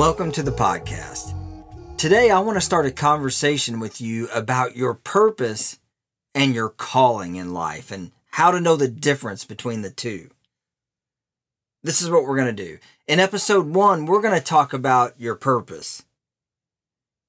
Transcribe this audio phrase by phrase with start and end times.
[0.00, 1.34] Welcome to the podcast.
[1.98, 5.78] Today, I want to start a conversation with you about your purpose
[6.34, 10.30] and your calling in life and how to know the difference between the two.
[11.82, 12.78] This is what we're going to do.
[13.08, 16.02] In episode one, we're going to talk about your purpose.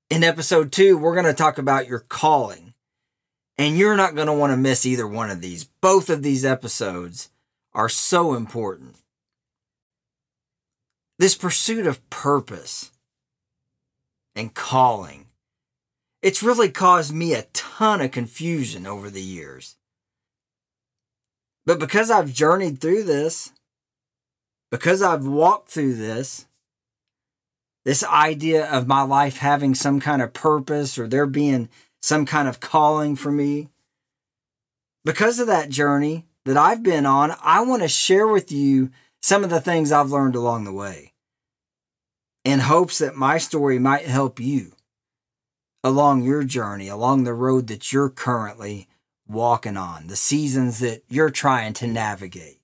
[0.09, 2.73] In episode two, we're going to talk about your calling.
[3.57, 5.65] And you're not going to want to miss either one of these.
[5.65, 7.31] Both of these episodes
[7.73, 9.00] are so important.
[11.21, 12.89] This pursuit of purpose
[14.35, 15.27] and calling,
[16.23, 19.75] it's really caused me a ton of confusion over the years.
[21.63, 23.53] But because I've journeyed through this,
[24.71, 26.47] because I've walked through this,
[27.85, 31.69] this idea of my life having some kind of purpose or there being
[32.01, 33.69] some kind of calling for me,
[35.05, 38.89] because of that journey that I've been on, I want to share with you
[39.21, 41.09] some of the things I've learned along the way
[42.43, 44.73] in hopes that my story might help you
[45.83, 48.87] along your journey, along the road that you're currently
[49.27, 52.59] walking on, the seasons that you're trying to navigate.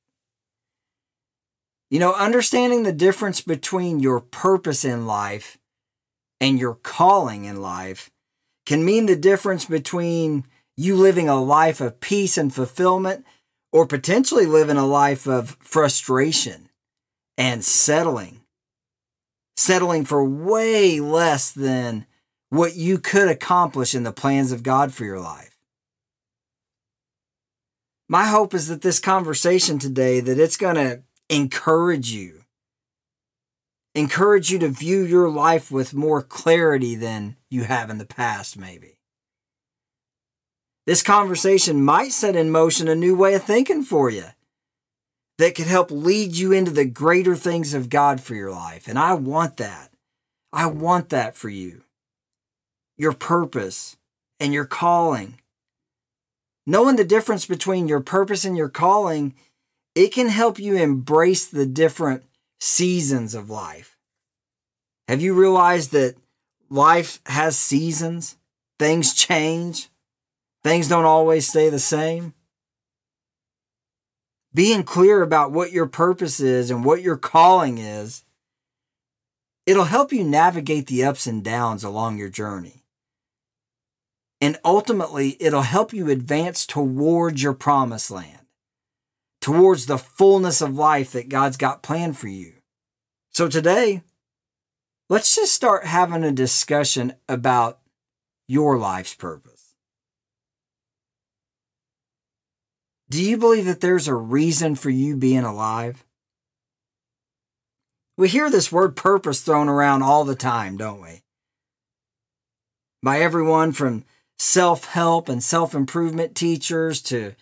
[1.89, 5.58] You know, understanding the difference between your purpose in life
[6.42, 8.09] and your calling in life
[8.66, 13.25] can mean the difference between you living a life of peace and fulfillment
[13.72, 16.70] or potentially living a life of frustration
[17.38, 18.42] and settling.
[19.58, 22.06] Settling for way less than
[22.50, 25.58] what you could accomplish in the plans of God for your life.
[28.08, 32.44] My hope is that this conversation today that it's going to encourage you.
[33.96, 38.58] Encourage you to view your life with more clarity than you have in the past,
[38.58, 39.00] maybe.
[40.86, 44.26] This conversation might set in motion a new way of thinking for you
[45.38, 48.88] that could help lead you into the greater things of God for your life.
[48.88, 49.92] And I want that.
[50.52, 51.84] I want that for you.
[52.98, 53.98] Your purpose
[54.39, 55.39] and your calling.
[56.66, 59.34] Knowing the difference between your purpose and your calling
[59.98, 62.22] it can help you embrace the different
[62.60, 63.98] seasons of life.
[65.08, 66.17] Have you realized that
[66.70, 68.38] life has seasons?
[68.78, 69.90] Things change.
[70.64, 72.36] Things don't always stay the same.
[74.54, 78.24] Being clear about what your purpose is and what your calling is,
[79.66, 82.84] it'll help you navigate the ups and downs along your journey.
[84.40, 88.38] And ultimately, it'll help you advance towards your promised land
[89.48, 92.56] towards the fullness of life that God's got planned for you.
[93.32, 94.04] So today,
[95.10, 97.80] let's just start having a discussion about
[98.46, 99.57] your life's purpose.
[103.10, 106.04] Do you believe that there's a reason for you being alive?
[108.18, 111.22] We hear this word purpose thrown around all the time, don't we?
[113.02, 114.04] By everyone from
[114.38, 117.36] self help and self improvement teachers to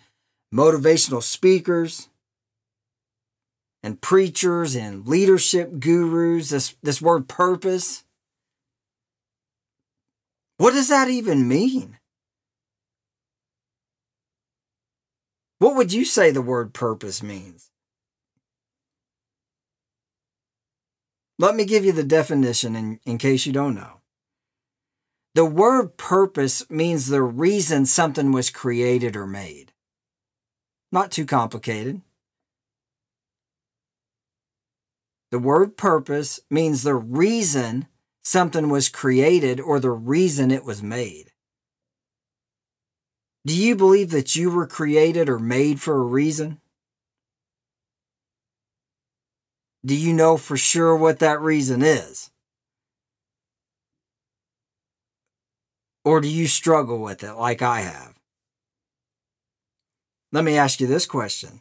[0.54, 2.08] motivational speakers
[3.82, 8.04] and preachers and leadership gurus, this, this word purpose.
[10.58, 11.98] What does that even mean?
[15.58, 17.70] What would you say the word purpose means?
[21.38, 24.00] Let me give you the definition in, in case you don't know.
[25.34, 29.72] The word purpose means the reason something was created or made.
[30.90, 32.00] Not too complicated.
[35.30, 37.88] The word purpose means the reason
[38.22, 41.32] something was created or the reason it was made.
[43.46, 46.60] Do you believe that you were created or made for a reason?
[49.84, 52.32] Do you know for sure what that reason is?
[56.04, 58.18] Or do you struggle with it like I have?
[60.32, 61.60] Let me ask you this question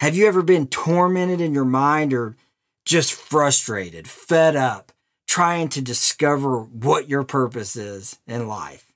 [0.00, 2.34] Have you ever been tormented in your mind or
[2.84, 4.90] just frustrated, fed up,
[5.28, 8.89] trying to discover what your purpose is in life?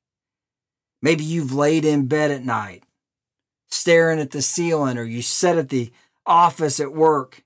[1.04, 2.84] Maybe you've laid in bed at night,
[3.70, 5.92] staring at the ceiling, or you sit at the
[6.24, 7.44] office at work,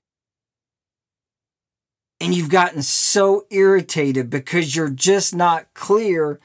[2.21, 6.39] and you've gotten so irritated because you're just not clear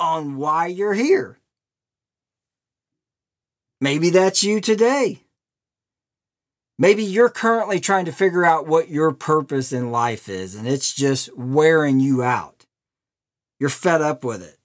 [0.00, 1.38] on why you're here.
[3.82, 5.20] Maybe that's you today.
[6.78, 10.94] Maybe you're currently trying to figure out what your purpose in life is, and it's
[10.94, 12.64] just wearing you out.
[13.60, 14.56] You're fed up with it.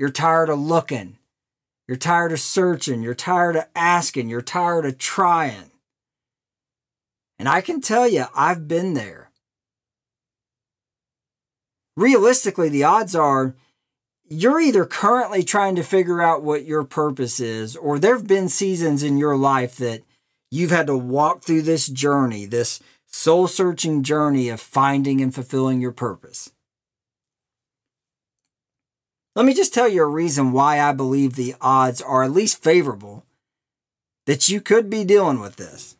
[0.00, 1.18] You're tired of looking.
[1.86, 3.02] You're tired of searching.
[3.02, 4.28] You're tired of asking.
[4.28, 5.70] You're tired of trying.
[7.38, 9.30] And I can tell you, I've been there.
[12.00, 13.54] realistically, the odds are
[14.28, 18.48] you're either currently trying to figure out what your purpose is, or there have been
[18.48, 20.02] seasons in your life that
[20.50, 25.80] you've had to walk through this journey, this soul searching journey of finding and fulfilling
[25.80, 26.52] your purpose.
[29.36, 32.62] Let me just tell you a reason why I believe the odds are at least
[32.62, 33.24] favorable
[34.26, 35.96] that you could be dealing with this.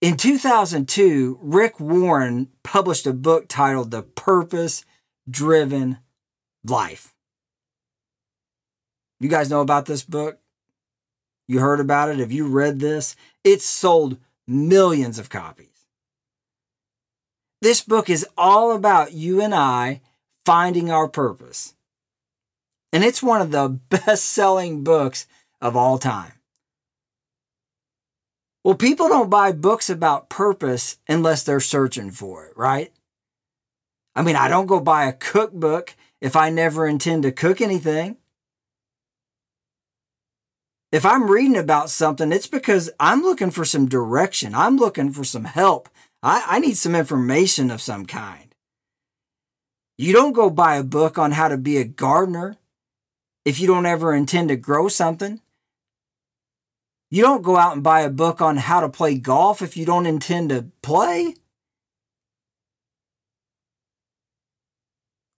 [0.00, 4.84] In 2002, Rick Warren published a book titled The Purpose
[5.28, 5.98] Driven
[6.62, 7.14] Life.
[9.18, 10.38] You guys know about this book?
[11.48, 12.18] You heard about it?
[12.18, 13.16] Have you read this?
[13.42, 15.86] It's sold millions of copies.
[17.62, 20.02] This book is all about you and I
[20.44, 21.74] finding our purpose.
[22.92, 25.26] And it's one of the best selling books
[25.60, 26.32] of all time.
[28.62, 32.92] Well, people don't buy books about purpose unless they're searching for it, right?
[34.14, 38.16] I mean, I don't go buy a cookbook if I never intend to cook anything.
[40.92, 44.54] If I'm reading about something, it's because I'm looking for some direction.
[44.54, 45.88] I'm looking for some help.
[46.22, 48.43] I, I need some information of some kind.
[49.96, 52.56] You don't go buy a book on how to be a gardener
[53.44, 55.40] if you don't ever intend to grow something.
[57.10, 59.86] You don't go out and buy a book on how to play golf if you
[59.86, 61.36] don't intend to play.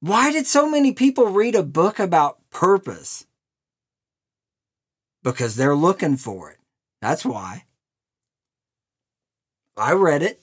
[0.01, 3.27] Why did so many people read a book about purpose?
[5.23, 6.59] Because they're looking for it.
[7.03, 7.65] That's why.
[9.77, 10.41] I read it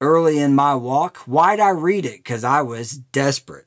[0.00, 1.18] early in my walk.
[1.18, 2.18] Why'd I read it?
[2.18, 3.66] Because I was desperate.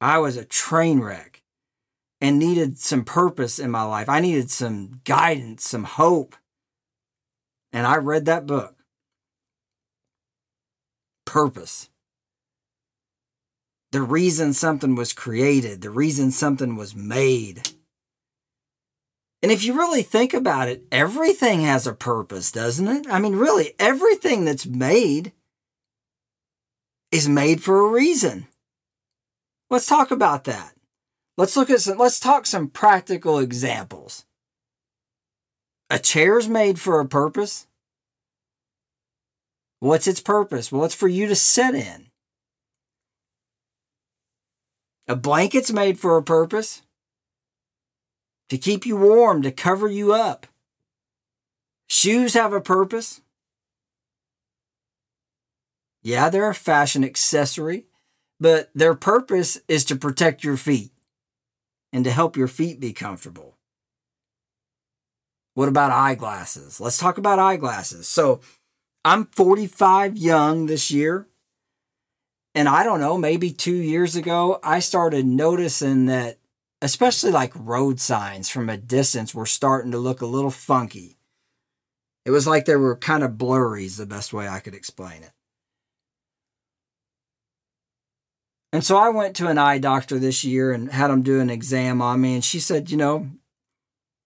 [0.00, 1.42] I was a train wreck
[2.20, 4.08] and needed some purpose in my life.
[4.08, 6.36] I needed some guidance, some hope.
[7.72, 8.76] And I read that book.
[11.24, 11.90] Purpose.
[13.92, 17.73] The reason something was created, the reason something was made.
[19.44, 23.06] And if you really think about it, everything has a purpose, doesn't it?
[23.10, 25.32] I mean, really, everything that's made
[27.12, 28.46] is made for a reason.
[29.68, 30.72] Let's talk about that.
[31.36, 34.24] Let's look at some, let's talk some practical examples.
[35.90, 37.66] A chair's made for a purpose.
[39.80, 40.72] What's its purpose?
[40.72, 42.06] Well, it's for you to sit in.
[45.06, 46.80] A blanket's made for a purpose
[48.48, 50.46] to keep you warm, to cover you up.
[51.88, 53.20] Shoes have a purpose.
[56.02, 57.86] Yeah, they're a fashion accessory,
[58.38, 60.92] but their purpose is to protect your feet
[61.92, 63.56] and to help your feet be comfortable.
[65.54, 66.80] What about eyeglasses?
[66.80, 68.08] Let's talk about eyeglasses.
[68.08, 68.40] So,
[69.04, 71.28] I'm 45 young this year.
[72.54, 76.38] And I don't know, maybe two years ago, I started noticing that
[76.84, 81.16] especially like road signs from a distance were starting to look a little funky.
[82.26, 85.22] It was like they were kind of blurry, is the best way I could explain
[85.22, 85.32] it.
[88.72, 91.48] And so I went to an eye doctor this year and had him do an
[91.48, 92.34] exam on me.
[92.34, 93.30] And she said, you know,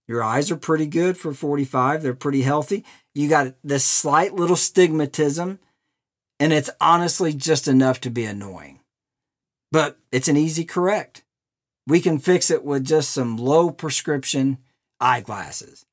[0.09, 2.03] your eyes are pretty good for 45.
[2.03, 2.85] They're pretty healthy.
[3.15, 5.59] You got this slight little stigmatism,
[6.41, 8.81] and it's honestly just enough to be annoying.
[9.71, 11.23] But it's an easy correct
[11.89, 14.59] we can fix it with just some low prescription
[15.01, 15.87] eyeglasses.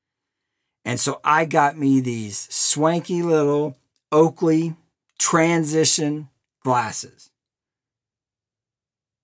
[0.84, 3.76] And so I got me these swanky little
[4.12, 4.76] Oakley
[5.18, 6.28] transition
[6.62, 7.30] glasses.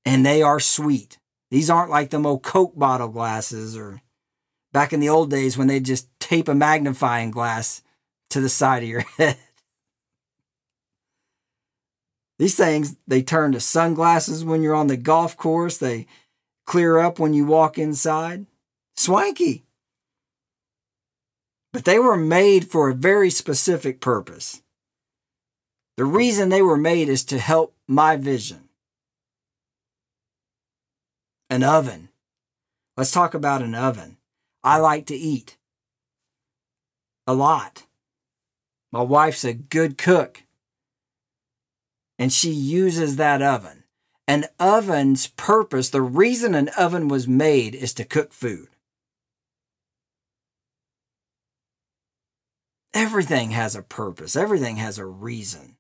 [0.05, 1.19] And they are sweet.
[1.51, 4.01] These aren't like the old Coke bottle glasses or
[4.73, 7.83] back in the old days when they just tape a magnifying glass
[8.31, 9.37] to the side of your head.
[12.39, 15.77] These things, they turn to sunglasses when you're on the golf course.
[15.77, 16.07] They
[16.73, 18.47] clear up when you walk inside.
[18.97, 19.63] Swanky.
[21.71, 24.63] But they were made for a very specific purpose.
[25.99, 28.71] The reason they were made is to help my vision.
[31.51, 32.09] An oven.
[32.97, 34.17] Let's talk about an oven.
[34.65, 35.59] I like to eat
[37.27, 37.85] a lot.
[38.91, 40.45] My wife's a good cook,
[42.19, 43.82] and she uses that oven.
[44.29, 48.69] An oven's purpose, the reason an oven was made is to cook food.
[52.95, 55.77] Everything has a purpose, everything has a reason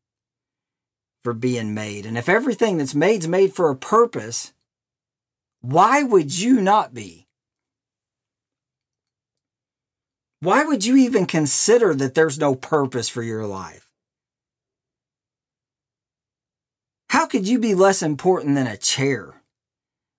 [1.22, 2.04] for being made.
[2.04, 4.52] And if everything that's made is made for a purpose,
[5.60, 7.28] why would you not be?
[10.40, 13.91] Why would you even consider that there's no purpose for your life?
[17.26, 19.42] Could you be less important than a chair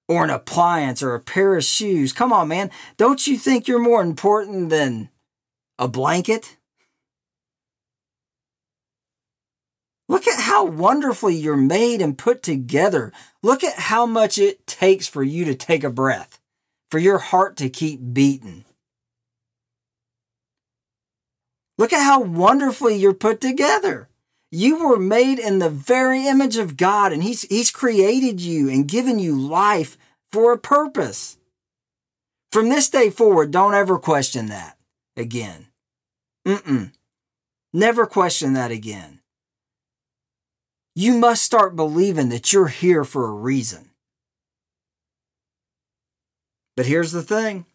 [0.08, 2.14] or an appliance or a pair of shoes?
[2.14, 2.72] Come on, man.
[2.98, 5.10] Don't you think you're more important than
[5.80, 6.58] a blanket?
[10.10, 13.12] Look at how wonderfully you're made and put together.
[13.42, 16.40] Look at how much it takes for you to take a breath,
[16.92, 18.66] for your heart to keep beating.
[21.78, 24.10] Look at how wonderfully you're put together.
[24.56, 28.88] You were made in the very image of God, and He's, He's created you and
[28.88, 29.98] given you life
[30.32, 31.40] for a purpose.
[32.52, 34.78] From this day forward, don't ever question that
[35.18, 35.70] again.
[36.48, 36.92] Mm-mm.
[37.74, 39.22] Never question that again.
[40.94, 43.90] You must start believing that you're here for a reason.
[46.78, 47.66] But here's the thing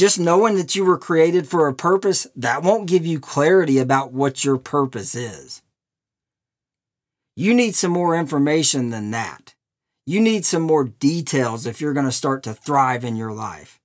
[0.00, 4.14] just knowing that you were created for a purpose, that won't give you clarity about
[4.14, 5.60] what your purpose is.
[7.36, 9.54] You need some more information than that.
[10.06, 13.78] You need some more details if you're going to start to thrive in your life.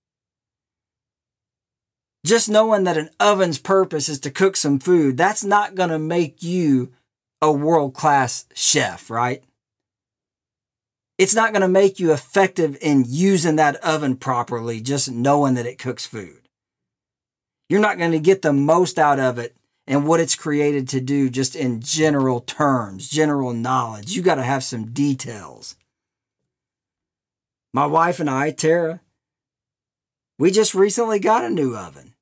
[2.25, 5.99] Just knowing that an oven's purpose is to cook some food, that's not going to
[5.99, 6.93] make you
[7.41, 9.43] a world class chef, right?
[11.17, 15.65] It's not going to make you effective in using that oven properly, just knowing that
[15.65, 16.49] it cooks food.
[17.69, 19.55] You're not going to get the most out of it
[19.87, 24.11] and what it's created to do just in general terms, general knowledge.
[24.11, 25.75] You got to have some details.
[27.73, 29.01] My wife and I, Tara,
[30.37, 32.13] we just recently got a new oven.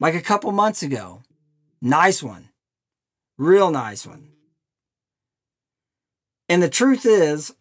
[0.00, 1.22] Like a couple months ago.
[1.80, 2.48] Nice one.
[3.38, 4.28] Real nice one.
[6.48, 7.54] And the truth is,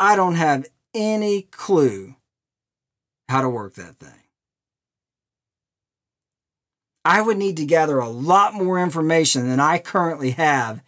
[0.00, 2.16] I don't have any clue
[3.28, 4.24] how to work that thing.
[7.04, 10.82] I would need to gather a lot more information than I currently have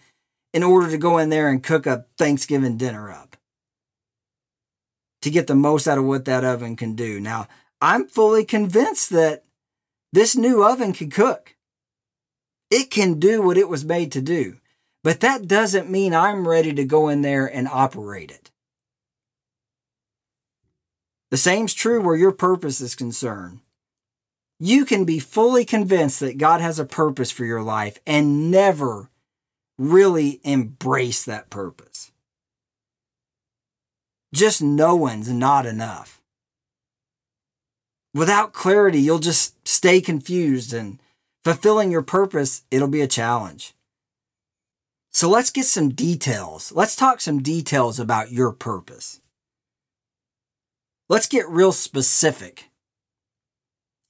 [0.54, 3.36] in order to go in there and cook a Thanksgiving dinner up
[5.20, 7.20] to get the most out of what that oven can do.
[7.20, 7.48] Now,
[7.82, 9.44] I'm fully convinced that
[10.10, 11.54] this new oven can cook.
[12.70, 14.56] It can do what it was made to do,
[15.04, 18.51] but that doesn't mean I'm ready to go in there and operate it.
[21.32, 23.60] The same's true where your purpose is concerned.
[24.60, 29.08] You can be fully convinced that God has a purpose for your life and never
[29.78, 32.12] really embrace that purpose.
[34.34, 36.20] Just knowing's not enough.
[38.12, 40.98] Without clarity, you'll just stay confused and
[41.44, 43.72] fulfilling your purpose, it'll be a challenge.
[45.12, 46.72] So let's get some details.
[46.72, 49.21] Let's talk some details about your purpose.
[51.12, 52.70] Let's get real specific.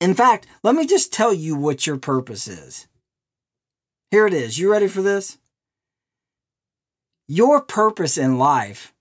[0.00, 2.86] In fact, let me just tell you what your purpose is.
[4.12, 4.56] Here it is.
[4.56, 5.36] You ready for this?
[7.26, 8.94] Your purpose in life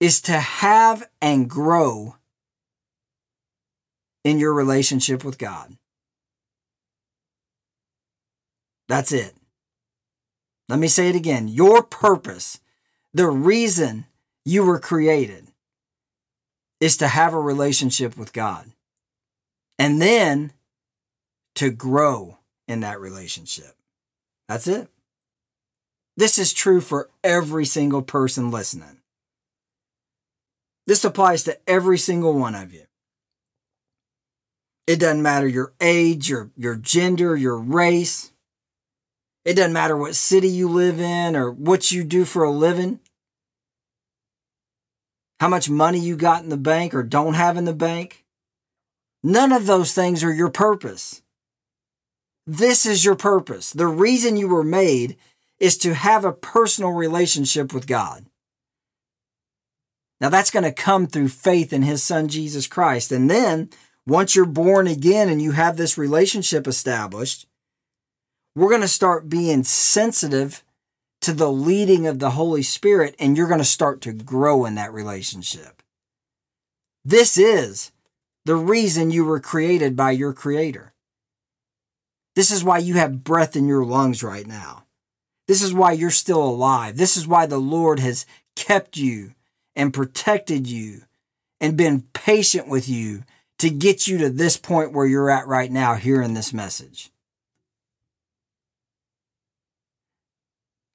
[0.00, 2.16] is to have and grow
[4.24, 5.76] in your relationship with God.
[8.88, 9.34] That's it.
[10.70, 11.46] Let me say it again.
[11.46, 12.58] Your purpose,
[13.12, 14.06] the reason
[14.46, 15.48] you were created
[16.80, 18.70] is to have a relationship with God
[19.76, 20.52] and then
[21.56, 22.38] to grow
[22.68, 23.74] in that relationship.
[24.48, 24.88] That's it.
[26.16, 29.00] This is true for every single person listening.
[30.86, 32.84] This applies to every single one of you.
[34.86, 38.30] It doesn't matter your age, your, your gender, your race.
[39.44, 43.00] It doesn't matter what city you live in or what you do for a living
[45.40, 48.24] how much money you got in the bank or don't have in the bank.
[49.22, 51.22] None of those things are your purpose.
[52.46, 53.72] This is your purpose.
[53.72, 55.16] The reason you were made
[55.58, 58.26] is to have a personal relationship with God.
[60.20, 63.12] Now that's going to come through faith in his son Jesus Christ.
[63.12, 63.70] And then
[64.06, 67.46] once you're born again and you have this relationship established,
[68.54, 70.62] we're going to start being sensitive
[71.26, 74.76] to the leading of the Holy Spirit, and you're going to start to grow in
[74.76, 75.82] that relationship.
[77.04, 77.90] This is
[78.44, 80.92] the reason you were created by your Creator.
[82.36, 84.84] This is why you have breath in your lungs right now.
[85.48, 86.96] This is why you're still alive.
[86.96, 89.34] This is why the Lord has kept you
[89.74, 91.02] and protected you
[91.60, 93.24] and been patient with you
[93.58, 97.10] to get you to this point where you're at right now, hearing this message.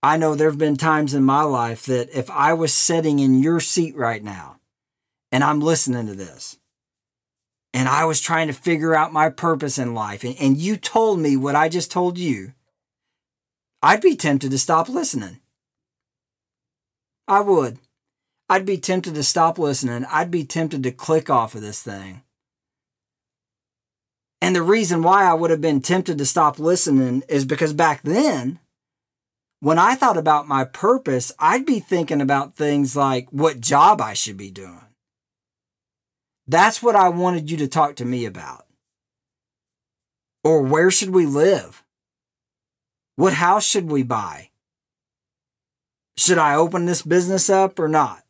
[0.04, 3.42] I know there have been times in my life that if I was sitting in
[3.42, 4.60] your seat right now
[5.32, 6.58] and I'm listening to this
[7.74, 11.20] and I was trying to figure out my purpose in life and, and you told
[11.20, 12.54] me what I just told you,
[13.84, 15.40] I'd be tempted to stop listening.
[17.28, 17.78] I would.
[18.50, 20.06] I'd be tempted to stop listening.
[20.12, 22.24] I'd be tempted to click off of this thing.
[24.42, 28.02] And the reason why I would have been tempted to stop listening is because back
[28.02, 28.60] then,
[29.62, 34.14] when I thought about my purpose, I'd be thinking about things like what job I
[34.14, 34.82] should be doing.
[36.48, 38.66] That's what I wanted you to talk to me about.
[40.44, 41.84] Or where should we live?
[43.16, 44.50] What house should we buy?
[46.18, 48.24] Should I open this business up or not?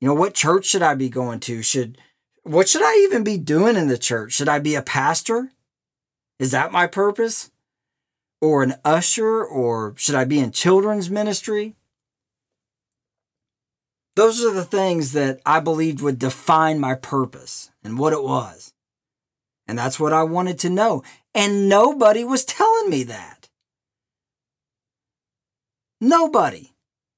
[0.00, 1.62] You know, what church should I be going to?
[1.62, 1.98] Should
[2.42, 4.32] what should I even be doing in the church?
[4.32, 5.52] Should I be a pastor?
[6.40, 7.50] Is that my purpose?
[8.40, 9.44] Or an usher?
[9.44, 11.74] Or should I be in children's ministry?
[14.16, 18.72] Those are the things that I believed would define my purpose and what it was.
[19.68, 21.04] And that's what I wanted to know.
[21.34, 23.48] And nobody was telling me that.
[26.00, 26.72] Nobody.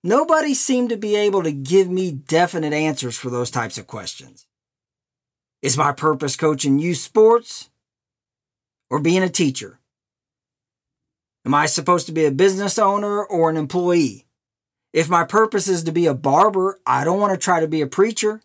[0.04, 4.46] Nobody seemed to be able to give me definite answers for those types of questions.
[5.62, 7.70] Is my purpose coaching youth sports
[8.90, 9.79] or being a teacher?
[11.47, 14.26] Am I supposed to be a business owner or an employee?
[14.92, 17.80] If my purpose is to be a barber, I don't want to try to be
[17.80, 18.42] a preacher.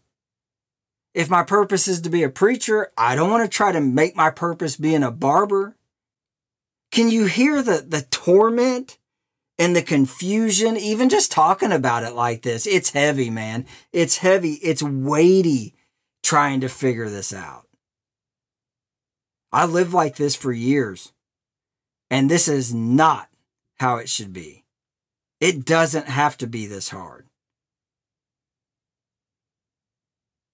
[1.13, 4.15] If my purpose is to be a preacher, I don't want to try to make
[4.15, 5.75] my purpose being a barber.
[6.91, 8.97] Can you hear the, the torment
[9.57, 12.67] and the confusion, even just talking about it like this?
[12.67, 13.65] It's heavy, man.
[13.91, 14.53] It's heavy.
[14.55, 15.73] It's weighty
[16.23, 17.67] trying to figure this out.
[19.51, 21.13] I lived like this for years,
[22.09, 23.29] and this is not
[23.79, 24.63] how it should be.
[25.39, 27.27] It doesn't have to be this hard.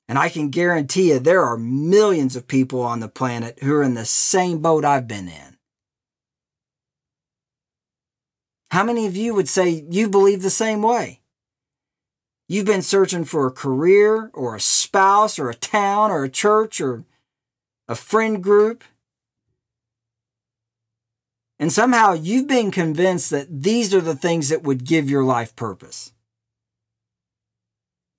[0.07, 3.83] And I can guarantee you there are millions of people on the planet who are
[3.83, 5.57] in the same boat I've been in.
[8.71, 11.21] How many of you would say you believe the same way?
[12.47, 16.81] You've been searching for a career or a spouse or a town or a church
[16.81, 17.05] or
[17.87, 18.83] a friend group.
[21.61, 25.55] And somehow you've been convinced that these are the things that would give your life
[25.55, 26.11] purpose.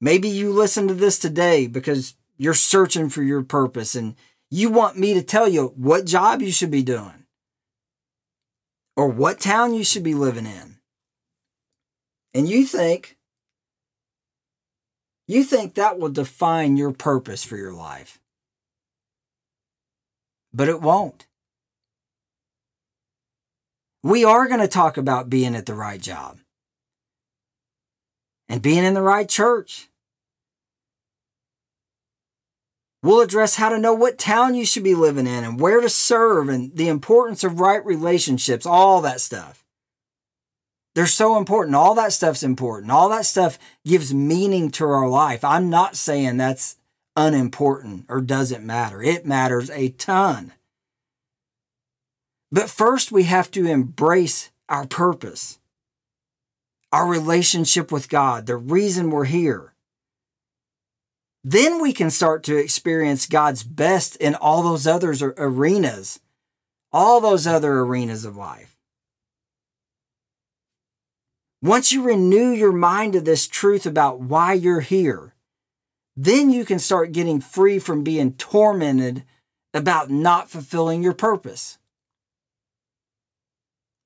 [0.01, 4.15] Maybe you listen to this today because you're searching for your purpose and
[4.49, 7.27] you want me to tell you what job you should be doing
[8.97, 10.77] or what town you should be living in.
[12.35, 13.17] And you think
[15.27, 18.21] you think that will define your purpose for your life.
[20.55, 21.27] But it won't.
[24.03, 26.39] We are going to talk about being at the right job
[28.49, 29.89] and being in the right church.
[33.03, 35.89] We'll address how to know what town you should be living in and where to
[35.89, 39.65] serve and the importance of right relationships, all that stuff.
[40.95, 41.75] They're so important.
[41.75, 42.93] All that stuff's important.
[42.93, 45.43] All that stuff gives meaning to our life.
[45.43, 46.77] I'm not saying that's
[47.17, 49.03] unimportant or doesn't matter.
[49.03, 50.53] It matters a ton.
[52.53, 55.59] But first, we have to embrace our purpose,
[56.93, 59.73] our relationship with God, the reason we're here.
[61.43, 66.21] Then we can start to experience God's best in all those other arenas,
[66.93, 68.77] all those other arenas of life.
[71.63, 75.35] Once you renew your mind to this truth about why you're here,
[76.15, 79.25] then you can start getting free from being tormented
[79.73, 81.79] about not fulfilling your purpose.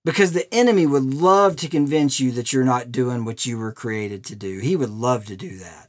[0.07, 3.73] Because the enemy would love to convince you that you're not doing what you were
[3.73, 4.61] created to do.
[4.61, 5.89] He would love to do that,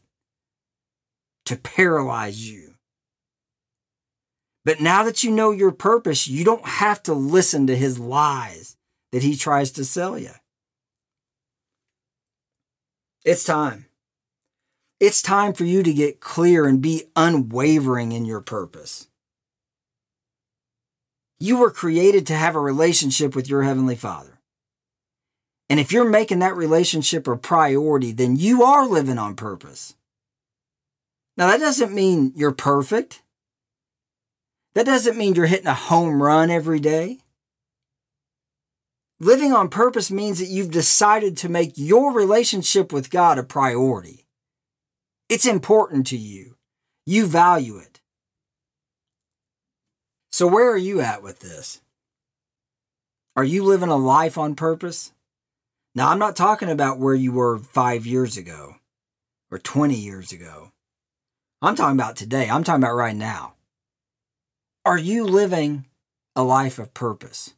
[1.45, 2.73] to paralyze you.
[4.65, 8.75] But now that you know your purpose, you don't have to listen to his lies
[9.11, 10.31] that he tries to sell you.
[13.23, 13.85] It's time.
[14.99, 19.07] It's time for you to get clear and be unwavering in your purpose.
[21.39, 24.39] You were created to have a relationship with your Heavenly Father.
[25.69, 29.95] And if you're making that relationship a priority, then you are living on purpose.
[31.35, 33.21] Now, that doesn't mean you're perfect.
[34.73, 37.19] That doesn't mean you're hitting a home run every day.
[39.19, 44.25] Living on purpose means that you've decided to make your relationship with God a priority.
[45.29, 46.55] It's important to you.
[47.05, 47.96] You value it.
[50.31, 51.81] So, where are you at with this?
[53.35, 55.13] Are you living a life on purpose?
[55.93, 58.75] Now, I'm not talking about where you were five years ago
[59.51, 60.71] or 20 years ago.
[61.61, 62.49] I'm talking about today.
[62.49, 63.53] I'm talking about right now.
[64.85, 65.85] Are you living
[66.35, 67.55] a life of purpose?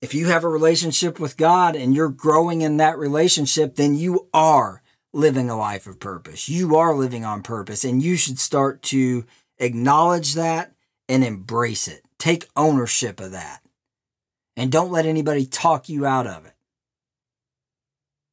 [0.00, 4.28] If you have a relationship with God and you're growing in that relationship, then you
[4.32, 6.48] are living a life of purpose.
[6.48, 9.24] You are living on purpose, and you should start to
[9.58, 10.72] acknowledge that
[11.08, 12.04] and embrace it.
[12.20, 13.62] Take ownership of that.
[14.56, 16.52] And don't let anybody talk you out of it.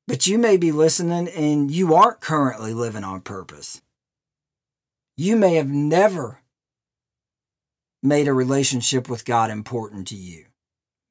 [0.07, 3.81] But you may be listening and you aren't currently living on purpose.
[5.15, 6.41] You may have never
[8.03, 10.45] made a relationship with God important to you.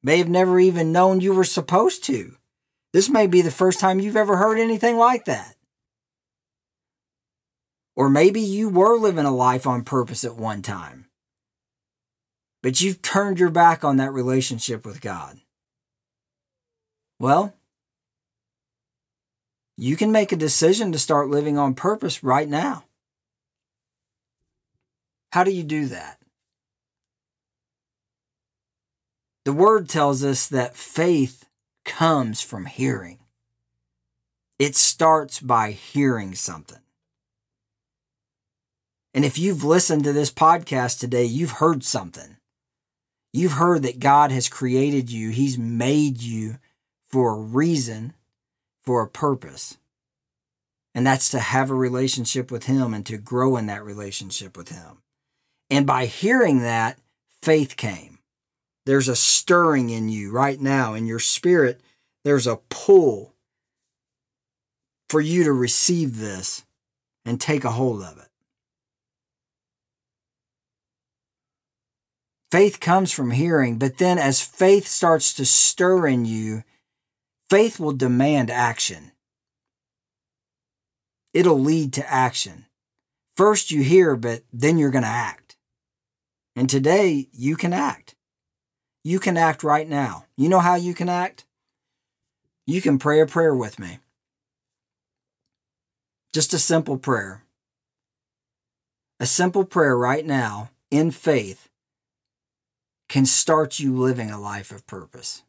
[0.03, 2.37] May have never even known you were supposed to.
[2.93, 5.55] This may be the first time you've ever heard anything like that.
[7.95, 11.06] Or maybe you were living a life on purpose at one time,
[12.61, 15.39] but you've turned your back on that relationship with God.
[17.19, 17.53] Well,
[19.77, 22.85] you can make a decision to start living on purpose right now.
[25.31, 26.19] How do you do that?
[29.45, 31.45] The word tells us that faith
[31.85, 33.19] comes from hearing.
[34.59, 36.81] It starts by hearing something.
[39.13, 42.36] And if you've listened to this podcast today, you've heard something.
[43.37, 46.57] You've heard that God has created you, He's made you
[47.05, 48.13] for a reason
[48.81, 49.77] for a purpose.
[50.95, 54.69] And that's to have a relationship with Him and to grow in that relationship with
[54.69, 55.03] Him.
[55.69, 56.97] And by hearing that,
[57.43, 58.17] faith came.
[58.87, 61.79] There's a stirring in you right now, in your spirit,
[62.23, 63.35] there's a pull
[65.09, 66.65] for you to receive this
[67.23, 68.26] and take a hold of it.
[72.51, 76.63] Faith comes from hearing, but then as faith starts to stir in you,
[77.49, 79.11] Faith will demand action.
[81.33, 82.65] It'll lead to action.
[83.37, 85.55] First you hear, but then you're going to act.
[86.57, 88.15] And today you can act.
[89.03, 90.25] You can act right now.
[90.35, 91.45] You know how you can act?
[92.65, 93.99] You can pray a prayer with me.
[96.33, 97.43] Just a simple prayer.
[99.21, 101.69] A simple prayer right now in faith
[103.09, 105.43] can start you living a life of purpose.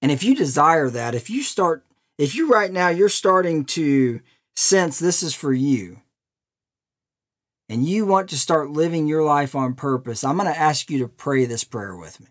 [0.00, 1.84] And if you desire that, if you start,
[2.18, 4.20] if you right now, you're starting to
[4.54, 6.00] sense this is for you,
[7.68, 10.98] and you want to start living your life on purpose, I'm going to ask you
[11.00, 12.28] to pray this prayer with me.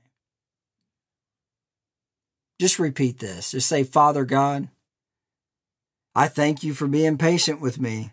[2.60, 3.52] Just repeat this.
[3.52, 4.70] Just say, Father God,
[6.16, 8.12] I thank you for being patient with me.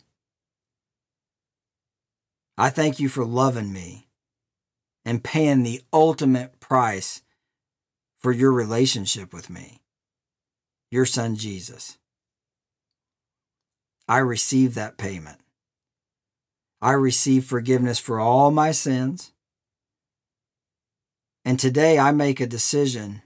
[2.58, 4.03] I thank you for loving me
[5.04, 7.22] and paying the ultimate price
[8.18, 9.82] for your relationship with me,
[10.90, 11.98] your son Jesus.
[14.08, 15.38] I receive that payment.
[16.80, 19.32] I receive forgiveness for all my sins.
[21.44, 23.22] And today I make a decision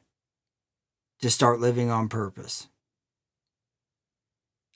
[1.21, 2.69] to start living on purpose.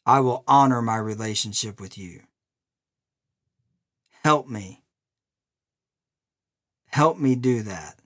[0.04, 2.22] I will honor my relationship with you.
[4.24, 4.81] Help me.
[6.92, 7.98] Help me do that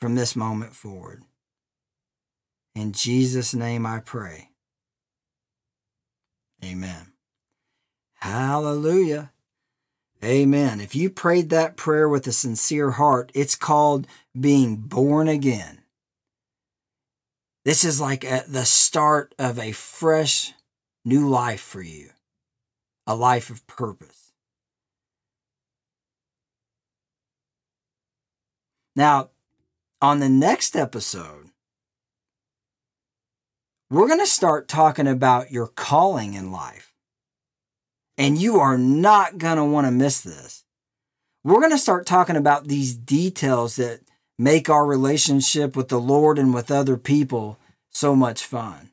[0.00, 1.22] from this moment forward.
[2.74, 4.50] In Jesus' name I pray.
[6.64, 7.12] Amen.
[8.16, 9.32] Hallelujah.
[10.22, 10.80] Amen.
[10.80, 14.06] If you prayed that prayer with a sincere heart, it's called
[14.38, 15.80] being born again.
[17.64, 20.52] This is like a, the start of a fresh
[21.06, 22.10] new life for you,
[23.06, 24.29] a life of purpose.
[28.96, 29.30] Now,
[30.02, 31.50] on the next episode,
[33.90, 36.92] we're going to start talking about your calling in life.
[38.16, 40.64] And you are not going to want to miss this.
[41.42, 44.00] We're going to start talking about these details that
[44.38, 47.58] make our relationship with the Lord and with other people
[47.90, 48.90] so much fun.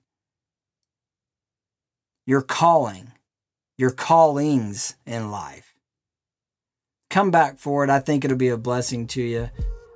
[2.26, 3.12] Your calling,
[3.78, 5.76] your callings in life.
[7.10, 7.90] Come back for it.
[7.90, 9.50] I think it'll be a blessing to you.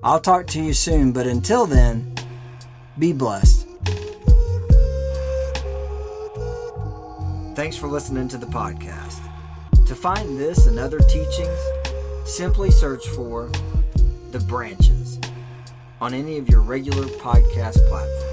[0.04, 2.16] I'll talk to you soon, but until then,
[2.98, 3.68] be blessed.
[7.56, 9.20] Thanks for listening to the podcast.
[9.86, 11.60] To find this and other teachings,
[12.26, 13.52] simply search for
[14.32, 15.20] The Branches
[16.00, 18.31] on any of your regular podcast platforms.